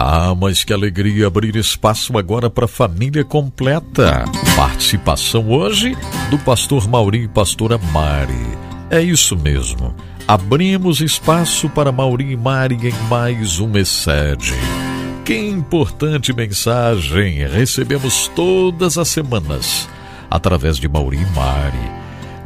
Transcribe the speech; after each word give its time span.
Ah, 0.00 0.32
mas 0.32 0.62
que 0.62 0.72
alegria 0.72 1.26
abrir 1.26 1.56
espaço 1.56 2.16
agora 2.16 2.48
para 2.48 2.66
a 2.66 2.68
família 2.68 3.24
completa. 3.24 4.24
Participação 4.54 5.50
hoje 5.50 5.96
do 6.30 6.38
pastor 6.38 6.86
Mauri 6.86 7.24
e 7.24 7.28
pastora 7.28 7.78
Mari. 7.92 8.46
É 8.90 9.00
isso 9.02 9.36
mesmo. 9.36 9.92
Abrimos 10.28 11.00
espaço 11.00 11.68
para 11.68 11.90
Mauri 11.90 12.30
e 12.30 12.36
Mari 12.36 12.76
em 12.76 13.08
mais 13.08 13.58
um 13.58 13.76
Excede. 13.76 14.54
Que 15.24 15.36
importante 15.36 16.32
mensagem 16.32 17.44
recebemos 17.48 18.28
todas 18.36 18.98
as 18.98 19.08
semanas 19.08 19.88
através 20.30 20.76
de 20.76 20.86
Mauri 20.86 21.16
e 21.16 21.26
Mari. 21.34 21.90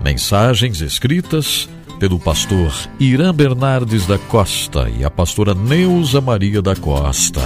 Mensagens 0.03 0.81
escritas 0.81 1.69
pelo 2.03 2.19
pastor 2.19 2.75
Irã 2.99 3.33
Bernardes 3.33 4.09
da 4.09 4.19
Costa 4.19 4.91
e 4.91 5.05
a 5.05 5.11
pastora 5.11 5.55
Neuza 5.55 6.21
Maria 6.21 6.61
da 6.61 6.75
Costa. 6.75 7.41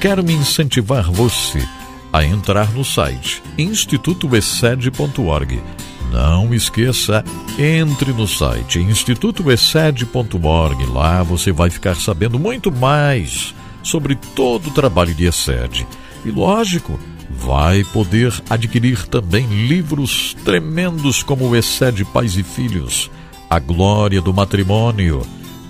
Quero 0.00 0.24
me 0.24 0.32
incentivar 0.32 1.10
você 1.10 1.62
a 2.10 2.24
entrar 2.24 2.72
no 2.72 2.82
site 2.82 3.42
institutoexcede.org. 3.58 5.62
Não 6.10 6.54
esqueça, 6.54 7.22
entre 7.58 8.14
no 8.14 8.26
site 8.26 8.78
institutoexcede.org. 8.78 10.86
Lá 10.86 11.22
você 11.22 11.52
vai 11.52 11.68
ficar 11.68 11.96
sabendo 11.96 12.38
muito 12.38 12.72
mais 12.72 13.54
sobre 13.82 14.14
todo 14.34 14.68
o 14.68 14.72
trabalho 14.72 15.14
de 15.14 15.26
Excede. 15.26 15.86
E 16.24 16.30
lógico, 16.30 16.98
vai 17.28 17.84
poder 17.84 18.32
adquirir 18.48 19.06
também 19.06 19.66
livros 19.66 20.34
tremendos 20.46 21.22
como 21.22 21.46
o 21.46 21.54
Excede 21.54 22.06
Pais 22.06 22.38
e 22.38 22.42
Filhos 22.42 23.10
a 23.48 23.58
glória 23.58 24.20
do 24.20 24.34
matrimônio, 24.34 25.22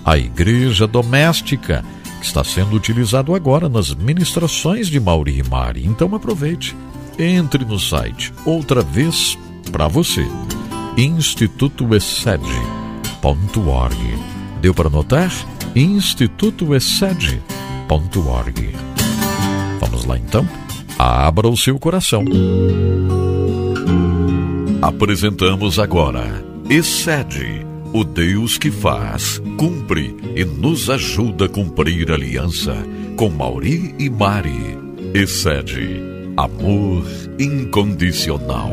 a 0.03 0.17
igreja 0.17 0.85
doméstica, 0.85 1.85
que 2.19 2.25
está 2.25 2.43
sendo 2.43 2.75
utilizado 2.75 3.33
agora 3.33 3.69
nas 3.69 3.95
ministrações 3.95 4.87
de 4.87 4.99
Mauri 4.99 5.39
e 5.39 5.43
Mari. 5.43 5.85
Então 5.85 6.13
aproveite, 6.13 6.75
entre 7.17 7.63
no 7.63 7.79
site 7.79 8.33
outra 8.45 8.81
vez 8.81 9.37
para 9.71 9.87
você. 9.87 10.27
institutoexcede.org. 10.97 13.95
Deu 14.61 14.73
para 14.73 14.89
notar? 14.89 15.31
institutoexcede.org. 15.75 18.75
Vamos 19.79 20.05
lá 20.05 20.17
então? 20.17 20.49
Abra 20.97 21.47
o 21.47 21.55
seu 21.55 21.77
coração. 21.79 22.25
Apresentamos 24.81 25.77
agora 25.79 26.43
Excede 26.69 27.68
o 27.91 28.03
Deus 28.03 28.57
que 28.57 28.69
faz, 28.69 29.41
cumpre 29.57 30.15
e 30.35 30.45
nos 30.45 30.89
ajuda 30.89 31.45
a 31.45 31.49
cumprir 31.49 32.11
aliança 32.11 32.75
com 33.15 33.29
Mauri 33.29 33.95
e 33.97 34.09
Mari. 34.09 34.77
Excede 35.13 35.99
amor 36.37 37.03
incondicional. 37.39 38.71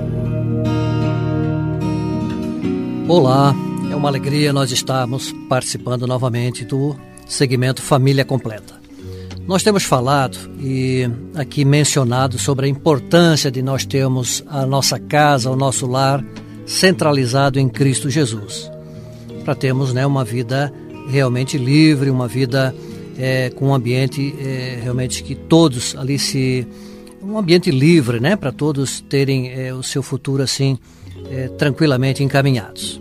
Olá, 3.09 3.55
é 3.91 3.97
uma 3.97 4.09
alegria 4.09 4.53
nós 4.53 4.70
estarmos 4.70 5.33
participando 5.48 6.06
novamente 6.06 6.64
do 6.64 6.94
segmento 7.27 7.81
Família 7.81 8.25
Completa. 8.25 8.77
Nós 9.47 9.62
temos 9.62 9.84
falado 9.84 10.37
e 10.61 11.09
aqui 11.34 11.64
mencionado 11.64 12.39
sobre 12.39 12.67
a 12.67 12.69
importância 12.69 13.50
de 13.50 13.62
nós 13.62 13.87
termos 13.87 14.44
a 14.47 14.67
nossa 14.67 14.98
casa, 14.98 15.50
o 15.50 15.56
nosso 15.56 15.87
lar 15.87 16.22
centralizado 16.67 17.59
em 17.59 17.69
Cristo 17.69 18.11
Jesus 18.11 18.75
para 19.47 19.55
termos 19.55 19.94
né, 19.94 20.05
uma 20.05 20.25
vida 20.25 20.72
realmente 21.08 21.56
livre, 21.56 22.11
uma 22.11 22.27
vida 22.27 22.75
é, 23.16 23.48
com 23.50 23.69
um 23.69 23.75
ambiente 23.75 24.34
é, 24.41 24.80
realmente 24.83 25.22
que 25.22 25.36
todos 25.36 25.94
ali 25.97 26.19
se 26.19 26.66
um 27.22 27.38
ambiente 27.38 27.70
livre, 27.70 28.19
né, 28.19 28.34
para 28.34 28.50
todos 28.50 29.00
terem 29.03 29.53
é, 29.53 29.72
o 29.72 29.84
seu 29.84 30.03
futuro 30.03 30.42
assim 30.42 30.77
é, 31.30 31.47
tranquilamente 31.47 32.25
encaminhados. 32.25 33.00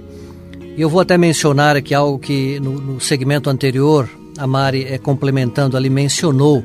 E 0.78 0.80
eu 0.80 0.88
vou 0.88 1.02
até 1.02 1.18
mencionar 1.18 1.76
aqui 1.76 1.96
algo 1.96 2.20
que 2.20 2.60
no, 2.60 2.74
no 2.74 3.02
segmento 3.02 3.50
anterior 3.50 4.08
a 4.38 4.46
Mari 4.46 4.84
é, 4.84 5.00
complementando 5.00 5.76
ali 5.76 5.90
mencionou 5.90 6.64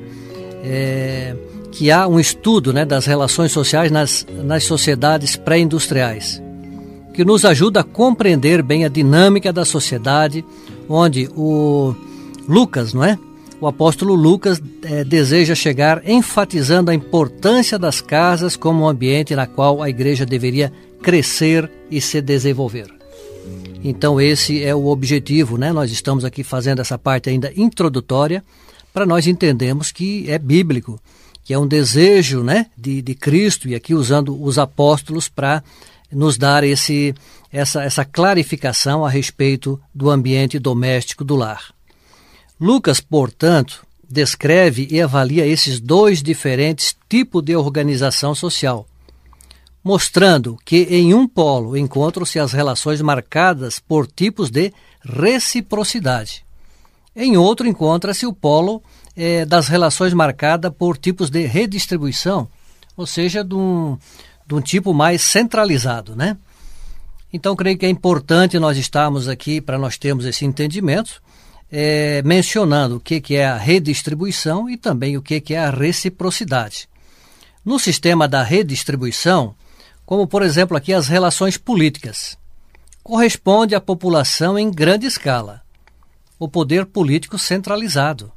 é, 0.62 1.34
que 1.72 1.90
há 1.90 2.06
um 2.06 2.20
estudo 2.20 2.70
né, 2.70 2.84
das 2.84 3.06
relações 3.06 3.50
sociais 3.50 3.90
nas, 3.90 4.26
nas 4.44 4.62
sociedades 4.64 5.36
pré-industriais 5.36 6.42
que 7.12 7.24
nos 7.24 7.44
ajuda 7.44 7.80
a 7.80 7.84
compreender 7.84 8.62
bem 8.62 8.84
a 8.84 8.88
dinâmica 8.88 9.52
da 9.52 9.64
sociedade, 9.64 10.44
onde 10.88 11.28
o 11.36 11.94
Lucas, 12.48 12.94
não 12.94 13.04
é? 13.04 13.18
O 13.60 13.66
apóstolo 13.66 14.14
Lucas 14.14 14.60
é, 14.82 15.04
deseja 15.04 15.54
chegar 15.54 16.08
enfatizando 16.08 16.90
a 16.90 16.94
importância 16.94 17.78
das 17.78 18.00
casas 18.00 18.56
como 18.56 18.84
um 18.84 18.88
ambiente 18.88 19.34
na 19.34 19.46
qual 19.46 19.82
a 19.82 19.90
igreja 19.90 20.24
deveria 20.24 20.72
crescer 21.02 21.70
e 21.90 22.00
se 22.00 22.22
desenvolver. 22.22 22.90
Então 23.84 24.20
esse 24.20 24.62
é 24.62 24.74
o 24.74 24.86
objetivo, 24.86 25.58
né? 25.58 25.72
Nós 25.72 25.90
estamos 25.90 26.24
aqui 26.24 26.42
fazendo 26.42 26.80
essa 26.80 26.98
parte 26.98 27.28
ainda 27.28 27.52
introdutória 27.54 28.42
para 28.92 29.06
nós 29.06 29.26
entendermos 29.26 29.92
que 29.92 30.28
é 30.30 30.38
bíblico, 30.38 31.00
que 31.44 31.54
é 31.54 31.58
um 31.58 31.66
desejo, 31.66 32.42
né, 32.42 32.66
de, 32.76 33.00
de 33.02 33.14
Cristo 33.14 33.68
e 33.68 33.74
aqui 33.74 33.94
usando 33.94 34.40
os 34.42 34.58
apóstolos 34.58 35.28
para 35.28 35.62
nos 36.12 36.36
dar 36.36 36.64
esse, 36.64 37.14
essa, 37.52 37.82
essa 37.82 38.04
clarificação 38.04 39.04
a 39.04 39.10
respeito 39.10 39.80
do 39.94 40.10
ambiente 40.10 40.58
doméstico 40.58 41.24
do 41.24 41.36
lar. 41.36 41.72
Lucas, 42.60 43.00
portanto, 43.00 43.86
descreve 44.08 44.88
e 44.90 45.00
avalia 45.00 45.46
esses 45.46 45.80
dois 45.80 46.22
diferentes 46.22 46.96
tipos 47.08 47.42
de 47.42 47.54
organização 47.54 48.34
social, 48.34 48.86
mostrando 49.82 50.58
que 50.64 50.82
em 50.90 51.14
um 51.14 51.26
polo 51.26 51.76
encontram-se 51.76 52.38
as 52.38 52.52
relações 52.52 53.00
marcadas 53.00 53.78
por 53.78 54.06
tipos 54.06 54.50
de 54.50 54.72
reciprocidade. 55.02 56.44
Em 57.14 57.36
outro 57.36 57.66
encontra-se 57.66 58.26
o 58.26 58.32
polo 58.32 58.82
é, 59.16 59.44
das 59.44 59.68
relações 59.68 60.12
marcada 60.12 60.70
por 60.70 60.96
tipos 60.96 61.30
de 61.30 61.46
redistribuição, 61.46 62.48
ou 62.96 63.06
seja, 63.06 63.42
de 63.42 63.54
um, 63.54 63.96
de 64.50 64.54
um 64.56 64.60
tipo 64.60 64.92
mais 64.92 65.22
centralizado, 65.22 66.16
né? 66.16 66.36
Então, 67.32 67.54
creio 67.54 67.78
que 67.78 67.86
é 67.86 67.88
importante 67.88 68.58
nós 68.58 68.76
estarmos 68.76 69.28
aqui 69.28 69.60
para 69.60 69.78
nós 69.78 69.96
termos 69.96 70.24
esse 70.24 70.44
entendimento, 70.44 71.22
é, 71.70 72.20
mencionando 72.22 72.96
o 72.96 73.00
que, 73.00 73.20
que 73.20 73.36
é 73.36 73.46
a 73.46 73.56
redistribuição 73.56 74.68
e 74.68 74.76
também 74.76 75.16
o 75.16 75.22
que, 75.22 75.40
que 75.40 75.54
é 75.54 75.60
a 75.60 75.70
reciprocidade. 75.70 76.88
No 77.64 77.78
sistema 77.78 78.26
da 78.26 78.42
redistribuição, 78.42 79.54
como 80.04 80.26
por 80.26 80.42
exemplo 80.42 80.76
aqui 80.76 80.92
as 80.92 81.06
relações 81.06 81.56
políticas, 81.56 82.36
corresponde 83.04 83.76
à 83.76 83.80
população 83.80 84.58
em 84.58 84.68
grande 84.68 85.06
escala, 85.06 85.62
o 86.40 86.48
poder 86.48 86.86
político 86.86 87.38
centralizado, 87.38 88.32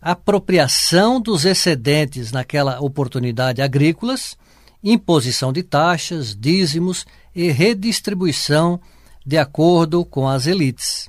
a 0.00 0.12
apropriação 0.12 1.20
dos 1.20 1.44
excedentes 1.44 2.30
naquela 2.30 2.80
oportunidade 2.80 3.60
agrícolas 3.60 4.36
imposição 4.82 5.52
de 5.52 5.62
taxas, 5.62 6.36
dízimos 6.38 7.06
e 7.34 7.50
redistribuição 7.50 8.80
de 9.24 9.38
acordo 9.38 10.04
com 10.04 10.28
as 10.28 10.46
elites. 10.46 11.08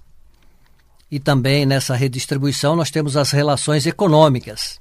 E 1.09 1.19
também 1.19 1.65
nessa 1.65 1.95
redistribuição 1.95 2.75
nós 2.75 2.91
temos 2.91 3.17
as 3.17 3.31
relações 3.31 3.85
econômicas, 3.85 4.79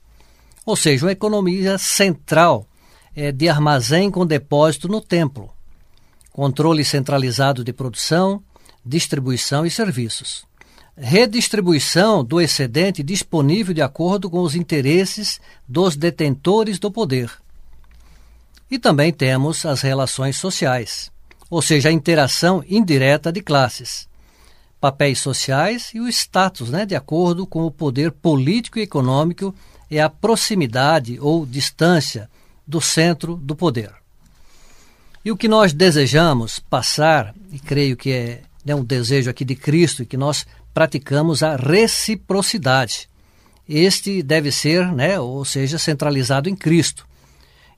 ou 0.64 0.76
seja, 0.76 1.06
uma 1.06 1.12
economia 1.12 1.78
central 1.78 2.66
é, 3.14 3.32
de 3.32 3.48
armazém 3.48 4.10
com 4.10 4.26
depósito 4.26 4.88
no 4.88 5.00
templo, 5.00 5.50
controle 6.30 6.84
centralizado 6.84 7.64
de 7.64 7.72
produção, 7.72 8.42
distribuição 8.84 9.66
e 9.66 9.70
serviços. 9.70 10.44
Redistribuição 10.96 12.22
do 12.22 12.40
excedente 12.40 13.02
disponível 13.02 13.72
de 13.72 13.80
acordo 13.80 14.28
com 14.28 14.40
os 14.40 14.54
interesses 14.54 15.40
dos 15.66 15.96
detentores 15.96 16.78
do 16.78 16.90
poder 16.90 17.30
e 18.72 18.78
também 18.78 19.12
temos 19.12 19.66
as 19.66 19.82
relações 19.82 20.38
sociais, 20.38 21.12
ou 21.50 21.60
seja, 21.60 21.90
a 21.90 21.92
interação 21.92 22.64
indireta 22.66 23.30
de 23.30 23.42
classes, 23.42 24.08
papéis 24.80 25.18
sociais 25.18 25.90
e 25.92 26.00
o 26.00 26.08
status, 26.08 26.70
né, 26.70 26.86
de 26.86 26.96
acordo 26.96 27.46
com 27.46 27.66
o 27.66 27.70
poder 27.70 28.10
político 28.10 28.78
e 28.78 28.82
econômico 28.82 29.54
e 29.90 30.00
a 30.00 30.08
proximidade 30.08 31.20
ou 31.20 31.44
distância 31.44 32.30
do 32.66 32.80
centro 32.80 33.36
do 33.36 33.54
poder. 33.54 33.92
E 35.22 35.30
o 35.30 35.36
que 35.36 35.48
nós 35.48 35.74
desejamos 35.74 36.58
passar, 36.58 37.34
e 37.52 37.58
creio 37.58 37.94
que 37.94 38.10
é 38.10 38.40
né, 38.64 38.74
um 38.74 38.82
desejo 38.82 39.28
aqui 39.28 39.44
de 39.44 39.54
Cristo, 39.54 40.06
que 40.06 40.16
nós 40.16 40.46
praticamos 40.72 41.42
a 41.42 41.56
reciprocidade. 41.56 43.06
Este 43.68 44.22
deve 44.22 44.50
ser, 44.50 44.90
né, 44.90 45.20
ou 45.20 45.44
seja, 45.44 45.78
centralizado 45.78 46.48
em 46.48 46.56
Cristo. 46.56 47.06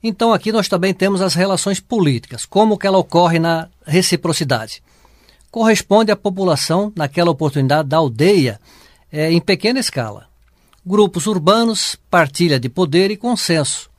Então 0.07 0.31
aqui 0.31 0.51
nós 0.51 0.67
também 0.67 0.93
temos 0.93 1.19
as 1.19 1.33
relações 1.33 1.79
políticas, 1.79 2.45
como 2.45 2.77
que 2.77 2.85
ela 2.85 2.99
ocorre 2.99 3.39
na 3.39 3.67
reciprocidade. 3.87 4.83
Corresponde 5.49 6.11
à 6.11 6.15
população 6.15 6.93
naquela 6.95 7.31
oportunidade 7.31 7.89
da 7.89 7.97
aldeia 7.97 8.61
é, 9.11 9.31
em 9.31 9.41
pequena 9.41 9.79
escala, 9.79 10.27
grupos 10.85 11.25
urbanos, 11.25 11.97
partilha 12.07 12.59
de 12.59 12.69
poder 12.69 13.09
e 13.09 13.17
consenso, 13.17 13.89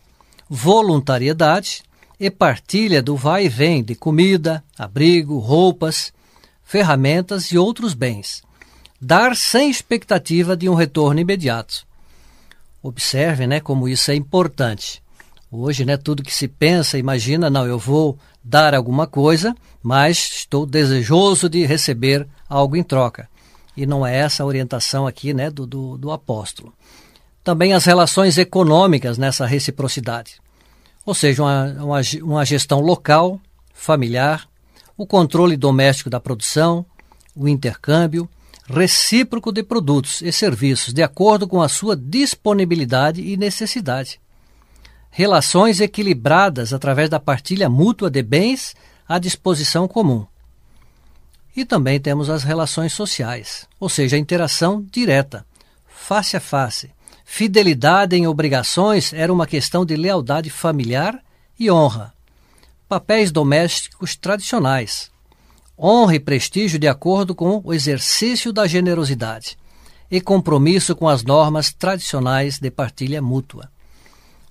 voluntariedade 0.49 1.83
e 2.21 2.31
partilha 2.31 3.03
do 3.03 3.17
vai 3.17 3.47
e 3.47 3.49
vem 3.49 3.83
de 3.83 3.97
comida, 3.97 4.63
abrigo, 4.79 5.41
roupas, 5.41 6.13
ferramentas 6.63 7.47
e 7.47 7.59
outros 7.59 7.95
bens. 7.95 8.45
Dar 9.01 9.35
sem 9.35 9.69
expectativa 9.69 10.57
de 10.57 10.69
um 10.69 10.75
retorno 10.75 11.19
imediato. 11.19 11.85
Observe, 12.81 13.45
né, 13.49 13.59
como 13.59 13.89
isso 13.89 14.13
é 14.13 14.15
importante. 14.15 15.05
Hoje, 15.51 15.85
né, 15.85 15.97
tudo 15.97 16.23
que 16.23 16.35
se 16.35 16.49
pensa, 16.49 16.99
imagina, 16.99 17.49
não, 17.49 17.67
eu 17.67 17.79
vou 17.79 18.19
dar 18.43 18.75
alguma 18.75 19.07
coisa, 19.07 19.55
mas 19.83 20.19
estou 20.19 20.67
desejoso 20.67 21.49
de 21.49 21.65
receber 21.65 22.27
algo 22.49 22.77
em 22.77 22.83
troca. 22.83 23.29
E 23.77 23.87
não 23.87 24.07
é 24.07 24.17
essa 24.17 24.43
a 24.43 24.47
orientação 24.47 25.07
aqui, 25.07 25.33
né, 25.33 25.51
do, 25.51 25.67
do, 25.67 25.97
do 25.97 26.11
apóstolo. 26.11 26.73
Também 27.45 27.73
as 27.73 27.85
relações 27.85 28.39
econômicas 28.39 29.19
nessa 29.19 29.47
reciprocidade 29.47 30.41
ou 31.07 31.15
seja, 31.15 31.45
uma, 31.45 31.65
uma, 31.79 32.01
uma 32.23 32.45
gestão 32.45 32.81
local, 32.81 33.41
familiar, 33.73 34.49
o 34.97 35.07
controle 35.07 35.57
doméstico 35.57 36.11
da 36.11 36.19
produção, 36.19 36.85
o 37.35 37.47
intercâmbio 37.47 38.29
recíproco 38.69 39.53
de 39.53 39.63
produtos 39.63 40.21
e 40.21 40.33
serviços 40.33 40.93
de 40.93 41.01
acordo 41.01 41.47
com 41.47 41.63
a 41.63 41.69
sua 41.69 41.95
disponibilidade 41.95 43.23
e 43.23 43.37
necessidade. 43.37 44.19
Relações 45.17 45.81
equilibradas 45.81 46.75
através 46.75 47.09
da 47.09 47.19
partilha 47.19 47.71
mútua 47.71 48.11
de 48.11 48.23
bens 48.23 48.75
à 49.09 49.19
disposição 49.19 49.89
comum. 49.89 50.27
E 51.57 51.65
também 51.65 51.99
temos 51.99 52.29
as 52.29 52.43
relações 52.43 52.93
sociais, 52.93 53.67
ou 53.81 53.89
seja, 53.89 54.17
a 54.17 54.19
interação 54.19 54.85
direta, 54.93 55.47
face 55.87 56.37
a 56.37 56.41
face, 56.41 56.91
Fidelidade 57.29 58.15
em 58.15 58.27
obrigações 58.27 59.13
era 59.13 59.33
uma 59.33 59.49
questão 59.49 59.85
de 59.85 59.97
lealdade 59.97 60.49
familiar 60.49 61.21
e 61.59 61.69
honra. 61.69 62.15
Papéis 62.89 63.33
domésticos 63.33 64.15
tradicionais. 64.15 65.11
Honra 65.77 66.15
e 66.15 66.21
prestígio 66.21 66.79
de 66.79 66.87
acordo 66.87 67.35
com 67.35 67.61
o 67.65 67.75
exercício 67.75 68.53
da 68.53 68.67
generosidade. 68.67 69.59
E 70.09 70.21
compromisso 70.21 70.95
com 70.95 71.09
as 71.09 71.25
normas 71.25 71.73
tradicionais 71.73 72.61
de 72.61 72.71
partilha 72.71 73.21
mútua. 73.21 73.69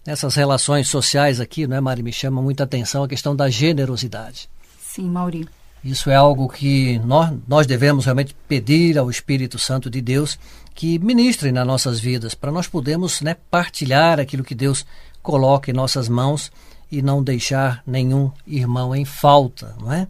Nessas 0.06 0.36
relações 0.36 0.88
sociais 0.88 1.40
aqui, 1.40 1.66
não 1.66 1.76
é, 1.76 1.82
Mari? 1.82 2.04
Me 2.04 2.14
chama 2.14 2.42
muita 2.42 2.64
atenção 2.64 3.04
a 3.04 3.08
questão 3.08 3.36
da 3.36 3.50
generosidade. 3.50 4.48
Sim, 4.80 5.10
Mauri. 5.10 5.48
Isso 5.84 6.10
é 6.10 6.16
algo 6.16 6.48
que 6.48 7.00
nós, 7.00 7.34
nós 7.48 7.68
devemos 7.68 8.06
realmente 8.06 8.36
pedir 8.48 8.98
ao 8.98 9.10
Espírito 9.10 9.60
Santo 9.60 9.90
de 9.90 10.02
Deus 10.02 10.38
que 10.74 11.00
ministre 11.00 11.52
nas 11.52 11.66
nossas 11.66 12.00
vidas, 12.00 12.34
para 12.34 12.52
nós 12.52 12.68
podermos 12.68 13.22
né, 13.22 13.36
partilhar 13.50 14.20
aquilo 14.20 14.44
que 14.44 14.56
Deus 14.56 14.86
coloca 15.24 15.72
em 15.72 15.74
nossas 15.74 16.08
mãos 16.10 16.52
e 16.92 17.02
não 17.02 17.24
deixar 17.24 17.82
nenhum 17.86 18.32
irmão 18.46 18.96
em 18.96 19.06
falta, 19.06 19.76
não 19.80 19.92
é? 19.92 20.08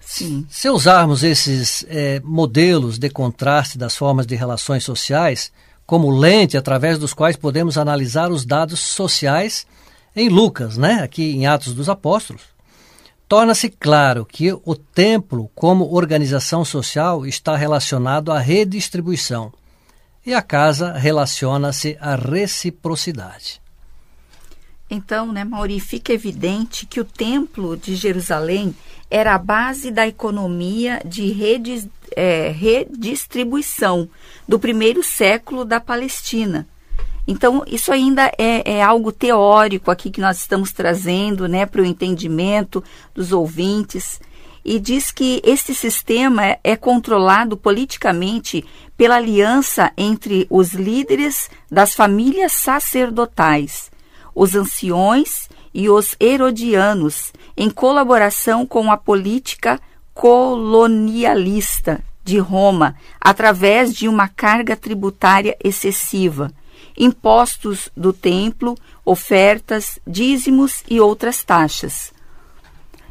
Sim. 0.00 0.46
Se 0.50 0.68
usarmos 0.68 1.22
esses 1.22 1.84
é, 1.88 2.20
modelos 2.20 2.98
de 2.98 3.08
contraste 3.08 3.78
das 3.78 3.96
formas 3.96 4.26
de 4.26 4.34
relações 4.34 4.84
sociais 4.84 5.50
como 5.86 6.10
lente 6.10 6.56
através 6.56 6.98
dos 6.98 7.12
quais 7.12 7.36
podemos 7.36 7.76
analisar 7.76 8.30
os 8.30 8.44
dados 8.44 8.80
sociais 8.80 9.66
em 10.16 10.28
Lucas, 10.28 10.76
né? 10.76 11.00
aqui 11.02 11.32
em 11.32 11.46
Atos 11.46 11.74
dos 11.74 11.88
Apóstolos, 11.88 12.42
torna-se 13.28 13.68
claro 13.68 14.24
que 14.24 14.52
o 14.52 14.74
templo, 14.74 15.50
como 15.54 15.94
organização 15.94 16.64
social, 16.64 17.26
está 17.26 17.56
relacionado 17.56 18.30
à 18.30 18.38
redistribuição 18.38 19.52
e 20.24 20.32
a 20.32 20.40
casa 20.40 20.92
relaciona-se 20.92 21.96
à 22.00 22.14
reciprocidade. 22.14 23.60
Então, 24.90 25.32
né, 25.32 25.44
Mauri, 25.44 25.80
fica 25.80 26.12
evidente 26.12 26.86
que 26.86 27.00
o 27.00 27.04
templo 27.04 27.76
de 27.76 27.94
Jerusalém 27.96 28.74
era 29.10 29.34
a 29.34 29.38
base 29.38 29.90
da 29.90 30.06
economia 30.06 31.00
de 31.04 31.88
é, 32.14 32.48
redistribuição 32.50 34.08
do 34.46 34.58
primeiro 34.58 35.02
século 35.02 35.64
da 35.64 35.80
Palestina 35.80 36.66
então, 37.26 37.64
isso 37.66 37.90
ainda 37.90 38.30
é, 38.38 38.76
é, 38.76 38.82
algo 38.82 39.10
teórico 39.10 39.90
aqui 39.90 40.10
que 40.10 40.20
nós 40.20 40.38
estamos 40.38 40.72
trazendo 40.72 41.48
né, 41.48 41.64
para 41.64 41.80
o 41.80 41.84
entendimento 41.84 42.84
dos 43.14 43.32
ouvintes. 43.32 44.20
E 44.62 44.78
diz 44.78 45.10
que 45.10 45.40
este 45.44 45.74
sistema 45.74 46.44
é, 46.44 46.60
é 46.62 46.76
controlado 46.76 47.56
politicamente 47.56 48.64
pela 48.96 49.16
aliança 49.16 49.90
entre 49.96 50.46
os 50.50 50.72
líderes 50.72 51.50
das 51.70 51.94
famílias 51.94 52.52
sacerdotais, 52.52 53.90
os 54.34 54.54
anciões 54.54 55.48
e 55.72 55.88
os 55.88 56.14
herodianos, 56.18 57.32
em 57.56 57.70
colaboração 57.70 58.66
com 58.66 58.90
a 58.90 58.96
política 58.96 59.80
colonialista 60.12 62.02
de 62.24 62.38
Roma, 62.38 62.96
através 63.20 63.94
de 63.94 64.08
uma 64.08 64.28
carga 64.28 64.76
tributária 64.76 65.56
excessiva 65.62 66.50
impostos 66.96 67.88
do 67.96 68.12
templo, 68.12 68.76
ofertas, 69.04 69.98
dízimos 70.06 70.82
e 70.88 71.00
outras 71.00 71.42
taxas. 71.42 72.12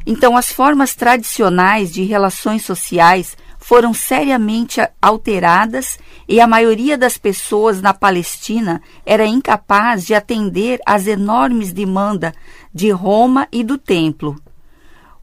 Então, 0.06 0.36
as 0.36 0.52
formas 0.52 0.94
tradicionais 0.94 1.92
de 1.92 2.02
relações 2.02 2.64
sociais 2.64 3.36
foram 3.64 3.94
seriamente 3.94 4.78
alteradas 5.00 5.98
e 6.28 6.38
a 6.38 6.46
maioria 6.46 6.98
das 6.98 7.16
pessoas 7.16 7.80
na 7.80 7.94
Palestina 7.94 8.82
era 9.06 9.24
incapaz 9.24 10.04
de 10.04 10.12
atender 10.12 10.80
às 10.84 11.06
enormes 11.06 11.72
demandas 11.72 12.34
de 12.74 12.90
Roma 12.90 13.48
e 13.50 13.64
do 13.64 13.78
templo. 13.78 14.38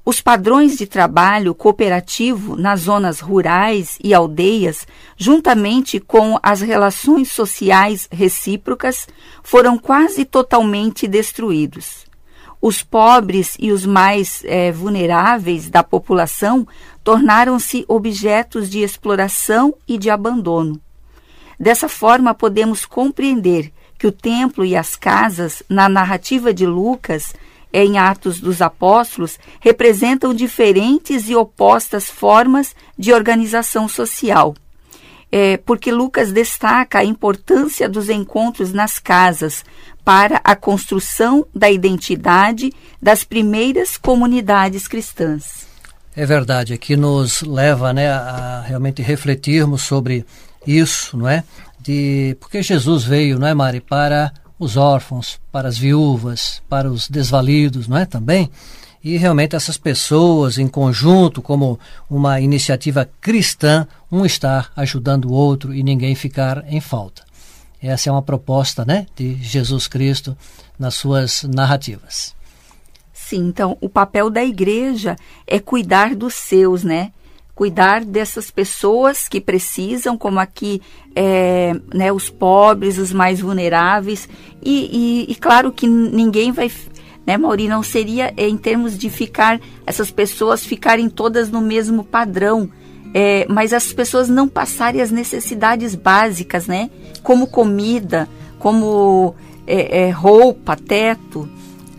Os 0.03 0.21
padrões 0.21 0.75
de 0.75 0.87
trabalho 0.87 1.53
cooperativo 1.53 2.55
nas 2.55 2.79
zonas 2.79 3.19
rurais 3.19 3.99
e 4.03 4.11
aldeias, 4.11 4.87
juntamente 5.15 5.99
com 5.99 6.39
as 6.41 6.61
relações 6.61 7.31
sociais 7.31 8.07
recíprocas, 8.11 9.07
foram 9.43 9.77
quase 9.77 10.25
totalmente 10.25 11.07
destruídos. 11.07 12.09
Os 12.61 12.83
pobres 12.83 13.57
e 13.59 13.71
os 13.71 13.85
mais 13.85 14.43
é, 14.45 14.71
vulneráveis 14.71 15.69
da 15.69 15.81
população 15.81 16.67
tornaram-se 17.03 17.83
objetos 17.87 18.69
de 18.69 18.79
exploração 18.83 19.73
e 19.87 19.97
de 19.97 20.09
abandono. 20.11 20.79
Dessa 21.59 21.89
forma, 21.89 22.33
podemos 22.33 22.85
compreender 22.85 23.71
que 23.97 24.07
o 24.07 24.11
templo 24.11 24.63
e 24.63 24.75
as 24.75 24.95
casas, 24.95 25.63
na 25.67 25.89
narrativa 25.89 26.53
de 26.53 26.65
Lucas, 26.65 27.33
em 27.73 27.97
Atos 27.97 28.39
dos 28.39 28.61
Apóstolos 28.61 29.39
representam 29.59 30.33
diferentes 30.33 31.29
e 31.29 31.35
opostas 31.35 32.09
formas 32.09 32.75
de 32.97 33.13
organização 33.13 33.87
social. 33.87 34.55
É, 35.31 35.55
porque 35.55 35.91
Lucas 35.91 36.33
destaca 36.33 36.99
a 36.99 37.05
importância 37.05 37.87
dos 37.87 38.09
encontros 38.09 38.73
nas 38.73 38.99
casas 38.99 39.63
para 40.03 40.41
a 40.43 40.55
construção 40.55 41.45
da 41.53 41.69
identidade 41.69 42.71
das 43.01 43.23
primeiras 43.23 43.97
comunidades 43.97 44.87
cristãs. 44.87 45.67
É 46.15 46.25
verdade, 46.25 46.73
aqui 46.73 46.95
nos 46.95 47.41
leva 47.41 47.93
né, 47.93 48.09
a 48.11 48.63
realmente 48.67 49.01
refletirmos 49.01 49.83
sobre 49.83 50.25
isso, 50.67 51.17
não 51.17 51.27
é? 51.27 51.43
De, 51.79 52.35
porque 52.39 52.61
Jesus 52.61 53.03
veio, 53.03 53.39
não 53.39 53.47
é, 53.47 53.53
Mari, 53.53 53.79
para 53.79 54.33
os 54.59 54.77
órfãos, 54.77 55.39
para 55.51 55.67
as 55.67 55.77
viúvas, 55.77 56.61
para 56.69 56.91
os 56.91 57.09
desvalidos, 57.09 57.87
não 57.87 57.97
é 57.97 58.05
também? 58.05 58.51
E 59.03 59.17
realmente 59.17 59.55
essas 59.55 59.77
pessoas 59.77 60.59
em 60.59 60.67
conjunto, 60.67 61.41
como 61.41 61.79
uma 62.07 62.39
iniciativa 62.39 63.09
cristã, 63.19 63.87
um 64.11 64.23
estar 64.25 64.71
ajudando 64.75 65.25
o 65.25 65.33
outro 65.33 65.73
e 65.73 65.81
ninguém 65.81 66.13
ficar 66.13 66.63
em 66.67 66.79
falta. 66.79 67.23
Essa 67.81 68.09
é 68.09 68.11
uma 68.11 68.21
proposta, 68.21 68.85
né, 68.85 69.07
de 69.15 69.35
Jesus 69.35 69.87
Cristo 69.87 70.37
nas 70.77 70.95
suas 70.95 71.43
narrativas. 71.43 72.35
Sim, 73.11 73.47
então 73.47 73.77
o 73.81 73.89
papel 73.89 74.29
da 74.29 74.43
igreja 74.43 75.15
é 75.47 75.59
cuidar 75.59 76.15
dos 76.15 76.33
seus, 76.33 76.83
né? 76.83 77.11
cuidar 77.61 78.03
dessas 78.03 78.49
pessoas 78.49 79.27
que 79.27 79.39
precisam, 79.39 80.17
como 80.17 80.39
aqui 80.39 80.81
é, 81.15 81.73
né, 81.93 82.11
os 82.11 82.27
pobres, 82.27 82.97
os 82.97 83.13
mais 83.13 83.39
vulneráveis. 83.39 84.27
E, 84.63 85.25
e, 85.27 85.31
e, 85.31 85.35
claro 85.35 85.71
que 85.71 85.85
ninguém 85.87 86.51
vai, 86.51 86.71
né, 87.23 87.37
Mauri, 87.37 87.67
não 87.67 87.83
seria 87.83 88.33
é, 88.35 88.47
em 88.47 88.57
termos 88.57 88.97
de 88.97 89.11
ficar, 89.11 89.59
essas 89.85 90.09
pessoas 90.09 90.65
ficarem 90.65 91.07
todas 91.07 91.51
no 91.51 91.61
mesmo 91.61 92.03
padrão. 92.03 92.67
É, 93.13 93.45
mas 93.49 93.73
as 93.73 93.91
pessoas 93.91 94.29
não 94.29 94.47
passarem 94.47 95.01
as 95.01 95.11
necessidades 95.11 95.95
básicas, 95.95 96.67
né? 96.67 96.89
Como 97.21 97.47
comida, 97.47 98.27
como 98.57 99.35
é, 99.67 100.03
é, 100.03 100.09
roupa, 100.09 100.75
teto. 100.75 101.49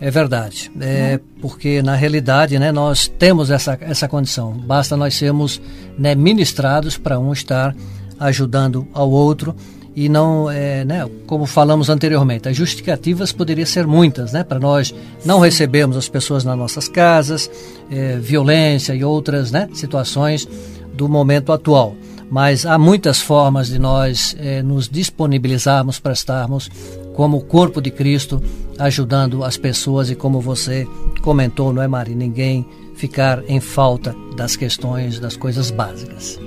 É 0.01 0.09
verdade. 0.11 0.71
É, 0.81 1.19
porque, 1.39 1.81
na 1.81 1.95
realidade, 1.95 2.57
né, 2.59 2.71
nós 2.71 3.07
temos 3.07 3.49
essa, 3.49 3.77
essa 3.81 4.07
condição. 4.07 4.51
Basta 4.51 4.97
nós 4.97 5.13
sermos 5.13 5.61
né, 5.97 6.15
ministrados 6.15 6.97
para 6.97 7.19
um 7.19 7.31
estar 7.31 7.75
ajudando 8.19 8.87
ao 8.93 9.09
outro 9.09 9.55
e 9.95 10.09
não, 10.09 10.49
é, 10.49 10.83
né, 10.83 11.07
como 11.27 11.45
falamos 11.45 11.89
anteriormente, 11.89 12.49
as 12.49 12.57
justificativas 12.57 13.31
poderiam 13.31 13.65
ser 13.65 13.85
muitas, 13.85 14.33
né, 14.33 14.43
para 14.43 14.59
nós 14.59 14.93
não 15.23 15.39
recebermos 15.39 15.95
as 15.95 16.09
pessoas 16.09 16.43
nas 16.43 16.57
nossas 16.57 16.87
casas, 16.87 17.49
é, 17.91 18.17
violência 18.17 18.93
e 18.93 19.03
outras 19.03 19.51
né, 19.51 19.69
situações 19.73 20.47
do 20.93 21.09
momento 21.09 21.51
atual. 21.51 21.95
Mas 22.29 22.65
há 22.65 22.77
muitas 22.77 23.21
formas 23.21 23.67
de 23.67 23.77
nós 23.77 24.35
é, 24.39 24.63
nos 24.63 24.89
disponibilizarmos 24.89 25.99
para 25.99 26.13
estarmos 26.13 26.69
como 27.13 27.37
o 27.37 27.41
corpo 27.41 27.79
de 27.81 27.91
Cristo, 27.91 28.41
ajudando 28.79 29.43
as 29.43 29.55
pessoas 29.57 30.09
e 30.09 30.15
como 30.15 30.41
você 30.41 30.87
comentou, 31.21 31.71
não 31.71 31.81
é, 31.81 31.87
Mari? 31.87 32.15
Ninguém 32.15 32.65
ficar 32.95 33.43
em 33.47 33.59
falta 33.59 34.15
das 34.35 34.55
questões, 34.55 35.19
das 35.19 35.35
coisas 35.35 35.69
básicas. 35.69 36.39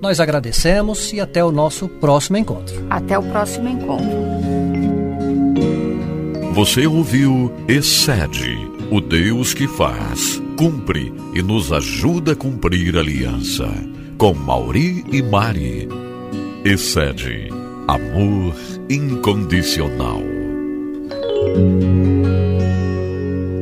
Nós 0.00 0.20
agradecemos 0.20 1.12
e 1.12 1.20
até 1.20 1.44
o 1.44 1.50
nosso 1.50 1.88
próximo 1.88 2.36
encontro. 2.36 2.86
Até 2.88 3.18
o 3.18 3.22
próximo 3.22 3.68
encontro. 3.68 4.28
Você 6.52 6.86
ouviu 6.86 7.52
Excede, 7.66 8.56
o 8.90 9.00
Deus 9.00 9.54
que 9.54 9.66
faz, 9.66 10.40
cumpre 10.58 11.14
e 11.32 11.40
nos 11.40 11.72
ajuda 11.72 12.32
a 12.32 12.36
cumprir 12.36 12.96
a 12.96 13.00
aliança. 13.00 13.72
Com 14.18 14.34
Mauri 14.34 15.04
e 15.12 15.22
Mari. 15.22 15.88
Excede, 16.64 17.48
amor 17.86 18.56
incondicional. 18.90 20.20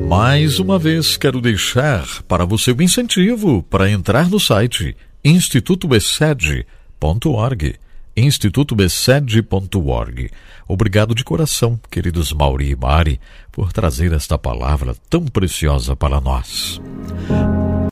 Mais 0.09 0.59
uma 0.59 0.79
vez 0.79 1.19
quero 1.19 1.43
deixar 1.43 2.23
para 2.23 2.47
você 2.47 2.73
o 2.73 2.81
incentivo 2.81 3.63
para 3.65 3.91
entrar 3.91 4.31
no 4.31 4.41
site 4.41 4.97
institutobesed.org 5.23 7.77
institutobesed.org. 8.17 10.31
Obrigado 10.67 11.15
de 11.15 11.23
coração, 11.23 11.79
queridos 11.91 12.33
Mauri 12.33 12.71
e 12.71 12.77
Mari, 12.77 13.21
por 13.53 13.71
trazer 13.73 14.13
esta 14.13 14.39
palavra 14.39 14.97
tão 15.09 15.25
preciosa 15.27 15.95
para 15.95 16.21
nós. 16.21 16.81